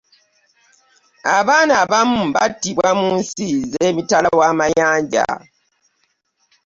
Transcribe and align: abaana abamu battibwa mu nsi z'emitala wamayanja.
abaana 1.39 1.73
abamu 1.83 2.21
battibwa 2.35 2.89
mu 2.99 3.09
nsi 3.19 3.45
z'emitala 3.71 4.29
wamayanja. 4.39 5.25